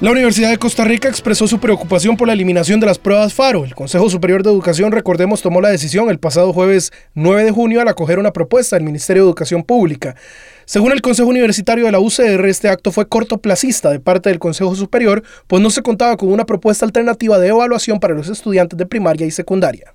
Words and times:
La 0.00 0.10
Universidad 0.10 0.48
de 0.48 0.56
Costa 0.56 0.84
Rica 0.84 1.10
expresó 1.10 1.46
su 1.46 1.60
preocupación 1.60 2.16
por 2.16 2.26
la 2.26 2.32
eliminación 2.32 2.80
de 2.80 2.86
las 2.86 2.98
pruebas 2.98 3.34
FARO. 3.34 3.66
El 3.66 3.74
Consejo 3.74 4.08
Superior 4.08 4.42
de 4.42 4.48
Educación, 4.48 4.92
recordemos, 4.92 5.42
tomó 5.42 5.60
la 5.60 5.68
decisión 5.68 6.08
el 6.08 6.18
pasado 6.18 6.54
jueves 6.54 6.90
9 7.12 7.44
de 7.44 7.50
junio 7.50 7.82
al 7.82 7.88
acoger 7.88 8.18
una 8.18 8.32
propuesta 8.32 8.76
del 8.76 8.86
Ministerio 8.86 9.24
de 9.24 9.28
Educación 9.28 9.62
Pública. 9.62 10.16
Según 10.64 10.92
el 10.92 11.02
Consejo 11.02 11.28
Universitario 11.28 11.84
de 11.84 11.92
la 11.92 12.00
UCR, 12.00 12.46
este 12.46 12.70
acto 12.70 12.92
fue 12.92 13.08
cortoplacista 13.08 13.90
de 13.90 14.00
parte 14.00 14.30
del 14.30 14.38
Consejo 14.38 14.74
Superior, 14.74 15.22
pues 15.46 15.62
no 15.62 15.68
se 15.68 15.82
contaba 15.82 16.16
con 16.16 16.32
una 16.32 16.46
propuesta 16.46 16.86
alternativa 16.86 17.38
de 17.38 17.48
evaluación 17.48 18.00
para 18.00 18.14
los 18.14 18.30
estudiantes 18.30 18.78
de 18.78 18.86
primaria 18.86 19.26
y 19.26 19.30
secundaria. 19.30 19.92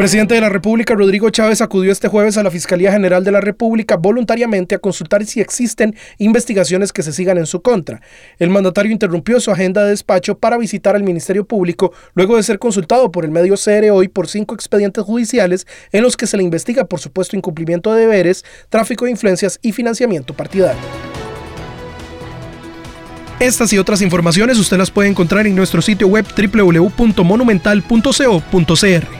Presidente 0.00 0.34
de 0.34 0.40
la 0.40 0.48
República, 0.48 0.94
Rodrigo 0.94 1.28
Chávez, 1.28 1.60
acudió 1.60 1.92
este 1.92 2.08
jueves 2.08 2.38
a 2.38 2.42
la 2.42 2.50
Fiscalía 2.50 2.90
General 2.90 3.22
de 3.22 3.32
la 3.32 3.42
República 3.42 3.98
voluntariamente 3.98 4.74
a 4.74 4.78
consultar 4.78 5.26
si 5.26 5.42
existen 5.42 5.94
investigaciones 6.16 6.90
que 6.90 7.02
se 7.02 7.12
sigan 7.12 7.36
en 7.36 7.44
su 7.44 7.60
contra. 7.60 8.00
El 8.38 8.48
mandatario 8.48 8.92
interrumpió 8.92 9.38
su 9.40 9.50
agenda 9.50 9.84
de 9.84 9.90
despacho 9.90 10.38
para 10.38 10.56
visitar 10.56 10.96
al 10.96 11.02
Ministerio 11.02 11.44
Público 11.44 11.92
luego 12.14 12.38
de 12.38 12.42
ser 12.42 12.58
consultado 12.58 13.12
por 13.12 13.26
el 13.26 13.30
medio 13.30 13.56
CR 13.62 13.90
hoy 13.90 14.08
por 14.08 14.26
cinco 14.26 14.54
expedientes 14.54 15.04
judiciales 15.04 15.66
en 15.92 16.02
los 16.02 16.16
que 16.16 16.26
se 16.26 16.38
le 16.38 16.44
investiga 16.44 16.86
por 16.86 17.00
supuesto 17.00 17.36
incumplimiento 17.36 17.92
de 17.92 18.00
deberes, 18.00 18.42
tráfico 18.70 19.04
de 19.04 19.10
influencias 19.10 19.58
y 19.60 19.72
financiamiento 19.72 20.32
partidario. 20.32 20.80
Estas 23.38 23.70
y 23.74 23.78
otras 23.78 24.00
informaciones 24.00 24.56
usted 24.56 24.78
las 24.78 24.90
puede 24.90 25.10
encontrar 25.10 25.46
en 25.46 25.54
nuestro 25.54 25.82
sitio 25.82 26.08
web 26.08 26.24
www.monumental.co.cr. 26.24 29.19